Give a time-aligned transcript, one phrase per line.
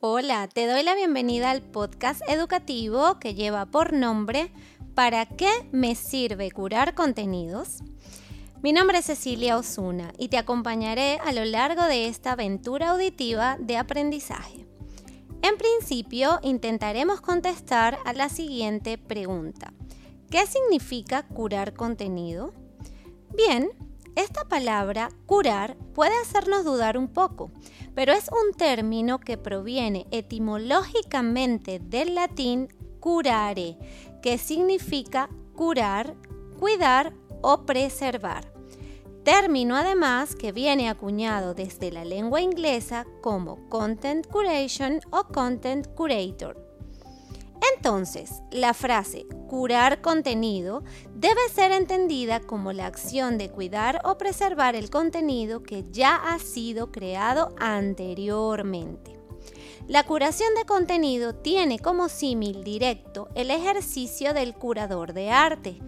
[0.00, 4.52] Hola, te doy la bienvenida al podcast educativo que lleva por nombre
[4.94, 7.82] ¿Para qué me sirve curar contenidos?
[8.62, 13.56] Mi nombre es Cecilia Osuna y te acompañaré a lo largo de esta aventura auditiva
[13.58, 14.68] de aprendizaje.
[15.42, 19.72] En principio, intentaremos contestar a la siguiente pregunta.
[20.30, 22.54] ¿Qué significa curar contenido?
[23.34, 23.72] Bien,
[24.18, 27.52] esta palabra curar puede hacernos dudar un poco,
[27.98, 32.68] pero es un término que proviene etimológicamente del latín
[33.00, 33.76] curare,
[34.22, 36.14] que significa curar,
[36.60, 37.12] cuidar
[37.42, 38.52] o preservar.
[39.24, 46.67] Término además que viene acuñado desde la lengua inglesa como content curation o content curator.
[47.76, 50.82] Entonces, la frase curar contenido
[51.14, 56.38] debe ser entendida como la acción de cuidar o preservar el contenido que ya ha
[56.38, 59.18] sido creado anteriormente.
[59.86, 65.80] La curación de contenido tiene como símil directo el ejercicio del curador de arte,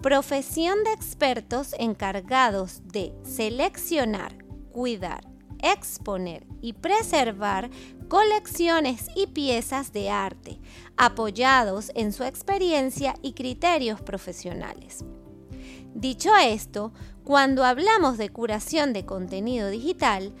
[0.00, 4.36] profesión de expertos encargados de seleccionar,
[4.70, 5.24] cuidar,
[5.62, 7.70] exponer y preservar
[8.08, 10.58] colecciones y piezas de arte,
[10.96, 15.04] apoyados en su experiencia y criterios profesionales.
[15.94, 16.92] Dicho esto,
[17.24, 20.32] cuando hablamos de curación de contenido digital,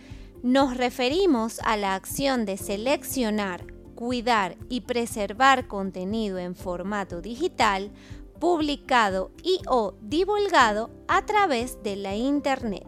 [0.42, 7.90] nos referimos a la acción de seleccionar, cuidar y preservar contenido en formato digital
[8.38, 12.87] publicado y o divulgado a través de la Internet.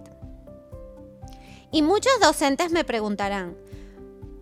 [1.72, 3.56] Y muchos docentes me preguntarán,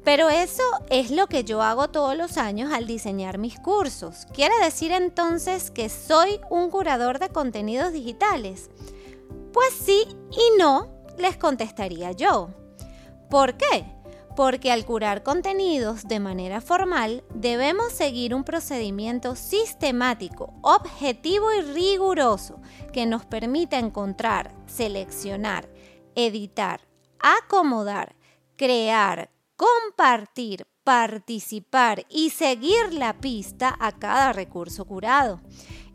[0.08, 4.26] pero eso es lo que yo hago todos los años al diseñar mis cursos.
[4.32, 8.70] ¿Quiere decir entonces que soy un curador de contenidos digitales?
[9.52, 12.48] Pues sí y no, les contestaría yo.
[13.28, 13.84] ¿Por qué?
[14.34, 22.62] Porque al curar contenidos de manera formal debemos seguir un procedimiento sistemático, objetivo y riguroso
[22.94, 25.68] que nos permita encontrar, seleccionar,
[26.14, 26.87] editar,
[27.20, 28.14] acomodar,
[28.56, 35.40] crear, compartir, participar y seguir la pista a cada recurso curado.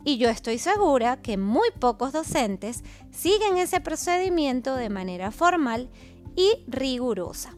[0.04, 5.90] Y yo estoy segura que muy pocos docentes siguen ese procedimiento de manera formal
[6.36, 7.56] y rigurosa.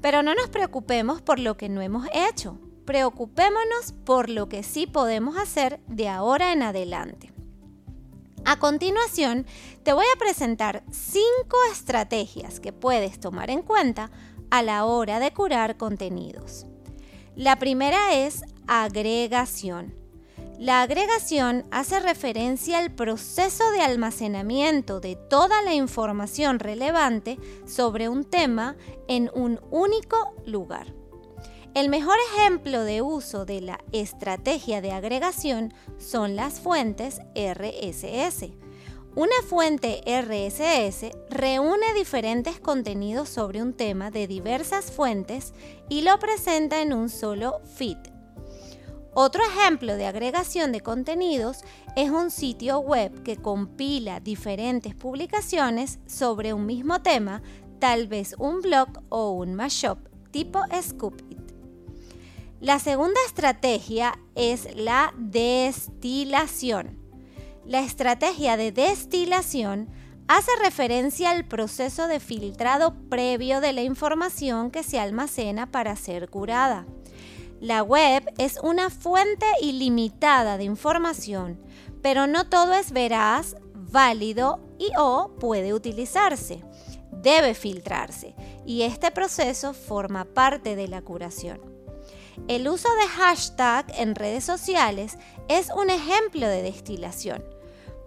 [0.00, 4.86] Pero no nos preocupemos por lo que no hemos hecho, preocupémonos por lo que sí
[4.86, 7.35] podemos hacer de ahora en adelante.
[8.48, 9.44] A continuación,
[9.82, 14.12] te voy a presentar cinco estrategias que puedes tomar en cuenta
[14.50, 16.64] a la hora de curar contenidos.
[17.34, 19.96] La primera es agregación.
[20.60, 28.22] La agregación hace referencia al proceso de almacenamiento de toda la información relevante sobre un
[28.22, 28.76] tema
[29.08, 30.95] en un único lugar.
[31.76, 38.50] El mejor ejemplo de uso de la estrategia de agregación son las fuentes RSS
[39.14, 45.52] una fuente RSS reúne diferentes contenidos sobre un tema de diversas fuentes
[45.90, 47.98] y lo presenta en un solo feed.
[49.14, 51.58] Otro ejemplo de agregación de contenidos
[51.94, 57.42] es un sitio web que compila diferentes publicaciones sobre un mismo tema,
[57.78, 59.98] tal vez un blog o un mashup
[60.30, 61.35] tipo Scoopit.
[62.60, 66.98] La segunda estrategia es la destilación.
[67.66, 69.90] La estrategia de destilación
[70.26, 76.30] hace referencia al proceso de filtrado previo de la información que se almacena para ser
[76.30, 76.86] curada.
[77.60, 81.60] La web es una fuente ilimitada de información,
[82.00, 86.64] pero no todo es veraz, válido y o puede utilizarse.
[87.12, 88.34] Debe filtrarse
[88.64, 91.75] y este proceso forma parte de la curación.
[92.48, 97.56] El uso de hashtag en redes sociales es un ejemplo de destilación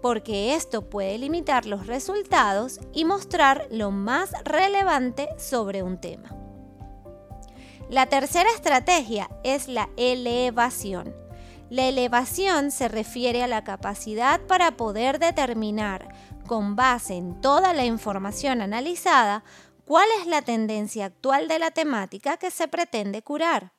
[0.01, 6.35] porque esto puede limitar los resultados y mostrar lo más relevante sobre un tema.
[7.89, 11.15] La tercera estrategia es la elevación.
[11.69, 16.09] La elevación se refiere a la capacidad para poder determinar,
[16.47, 19.43] con base en toda la información analizada,
[19.85, 23.71] cuál es la tendencia actual de la temática que se pretende curar.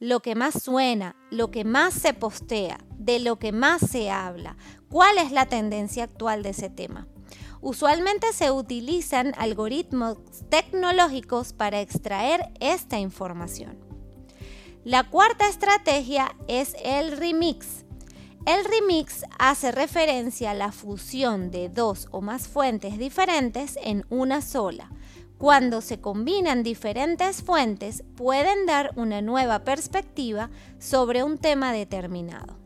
[0.00, 4.56] Lo que más suena, lo que más se postea, de lo que más se habla,
[4.88, 7.06] cuál es la tendencia actual de ese tema.
[7.60, 10.16] Usualmente se utilizan algoritmos
[10.48, 13.78] tecnológicos para extraer esta información.
[14.84, 17.84] La cuarta estrategia es el remix.
[18.46, 24.40] El remix hace referencia a la fusión de dos o más fuentes diferentes en una
[24.40, 24.90] sola,
[25.40, 32.58] cuando se combinan diferentes fuentes, pueden dar una nueva perspectiva sobre un tema determinado.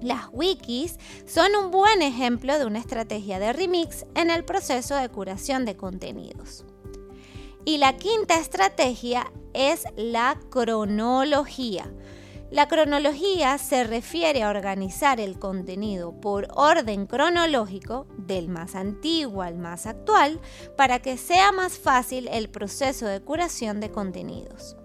[0.00, 5.10] Las wikis son un buen ejemplo de una estrategia de remix en el proceso de
[5.10, 6.64] curación de contenidos.
[7.66, 11.92] Y la quinta estrategia es la cronología.
[12.54, 19.58] La cronología se refiere a organizar el contenido por orden cronológico, del más antiguo al
[19.58, 20.40] más actual,
[20.76, 24.76] para que sea más fácil el proceso de curación de contenidos.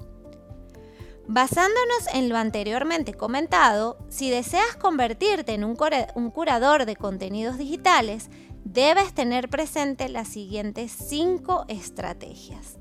[1.28, 8.32] Basándonos en lo anteriormente comentado, si deseas convertirte en un, curador de contenidos digitales,
[8.64, 12.80] debes tener presente las siguientes cinco estrategias.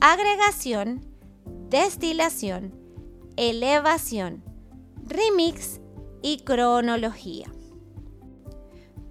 [0.00, 1.04] Agregación,
[1.68, 2.85] destilación,
[3.36, 4.42] elevación,
[5.06, 5.80] remix
[6.22, 7.52] y cronología.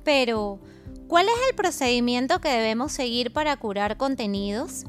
[0.03, 0.59] Pero,
[1.07, 4.85] ¿cuál es el procedimiento que debemos seguir para curar contenidos?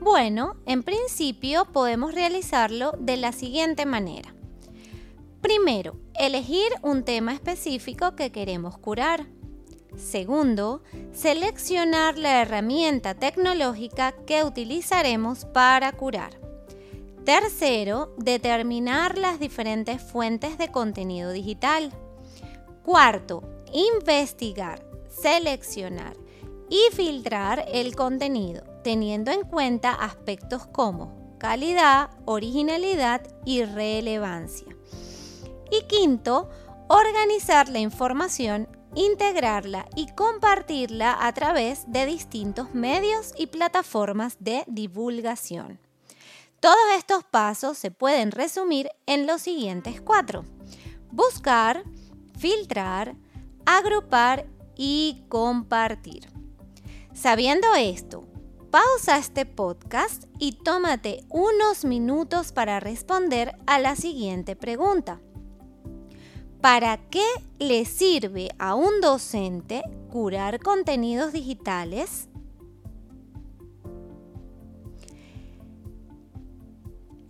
[0.00, 4.34] Bueno, en principio podemos realizarlo de la siguiente manera.
[5.40, 9.26] Primero, elegir un tema específico que queremos curar.
[9.96, 10.82] Segundo,
[11.12, 16.41] seleccionar la herramienta tecnológica que utilizaremos para curar.
[17.24, 21.92] Tercero, determinar las diferentes fuentes de contenido digital.
[22.84, 26.16] Cuarto, investigar, seleccionar
[26.68, 34.76] y filtrar el contenido teniendo en cuenta aspectos como calidad, originalidad y relevancia.
[35.70, 36.50] Y quinto,
[36.88, 45.78] organizar la información, integrarla y compartirla a través de distintos medios y plataformas de divulgación.
[46.62, 50.44] Todos estos pasos se pueden resumir en los siguientes cuatro.
[51.10, 51.82] Buscar,
[52.38, 53.16] filtrar,
[53.66, 56.28] agrupar y compartir.
[57.14, 58.28] Sabiendo esto,
[58.70, 65.20] pausa este podcast y tómate unos minutos para responder a la siguiente pregunta.
[66.60, 67.26] ¿Para qué
[67.58, 69.82] le sirve a un docente
[70.12, 72.28] curar contenidos digitales?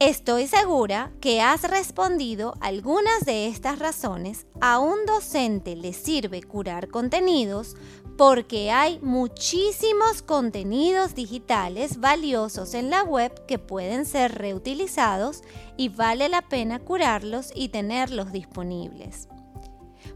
[0.04, 4.48] Estoy segura que has respondido algunas de estas razones.
[4.60, 7.76] A un docente le sirve curar contenidos
[8.18, 15.42] porque hay muchísimos contenidos digitales valiosos en la web que pueden ser reutilizados
[15.76, 19.28] y vale la pena curarlos y tenerlos disponibles.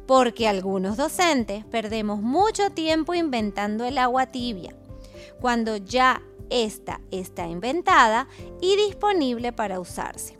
[0.04, 4.74] Porque algunos docentes perdemos mucho tiempo inventando el agua tibia,
[5.40, 8.28] cuando ya esta está inventada
[8.60, 10.36] y disponible para usarse.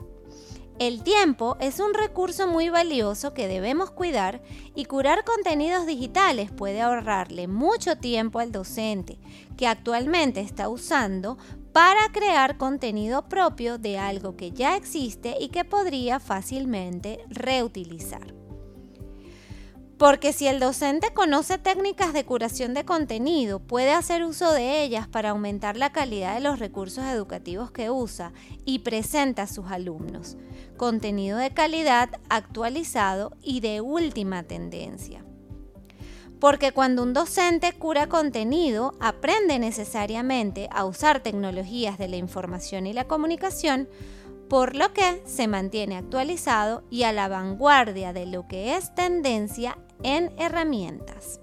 [0.79, 4.43] El tiempo es un recurso muy valioso que debemos cuidar
[4.75, 9.17] y curar contenidos digitales puede ahorrarle mucho tiempo al docente
[9.57, 11.39] que actualmente está usando
[11.73, 18.36] para crear contenido propio de algo que ya existe y que podría fácilmente reutilizar.
[19.97, 25.07] Porque si el docente conoce técnicas de curación de contenido, puede hacer uso de ellas
[25.07, 28.31] para aumentar la calidad de los recursos educativos que usa
[28.63, 30.37] y presenta a sus alumnos.
[30.77, 35.25] Contenido de calidad, actualizado y de última tendencia.
[36.39, 42.93] Porque cuando un docente cura contenido, aprende necesariamente a usar tecnologías de la información y
[42.93, 43.89] la comunicación,
[44.49, 49.77] por lo que se mantiene actualizado y a la vanguardia de lo que es tendencia
[50.03, 51.39] en herramientas.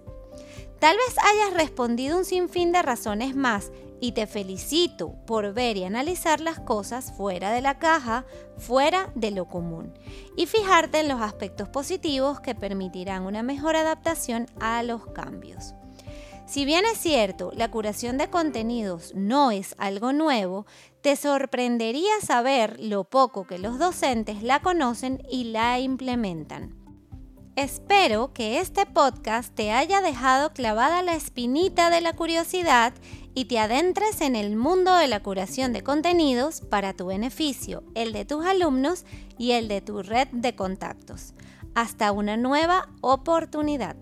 [0.78, 5.84] Tal vez hayas respondido un sinfín de razones más y te felicito por ver y
[5.84, 8.26] analizar las cosas fuera de la caja,
[8.58, 9.94] fuera de lo común,
[10.36, 15.74] y fijarte en los aspectos positivos que permitirán una mejor adaptación a los cambios.
[16.46, 20.66] Si bien es cierto, la curación de contenidos no es algo nuevo,
[21.00, 26.76] te sorprendería saber lo poco que los docentes la conocen y la implementan.
[27.56, 32.92] Espero que este podcast te haya dejado clavada la espinita de la curiosidad
[33.34, 38.12] y te adentres en el mundo de la curación de contenidos para tu beneficio, el
[38.12, 39.06] de tus alumnos
[39.38, 41.32] y el de tu red de contactos.
[41.74, 43.96] Hasta una nueva oportunidad.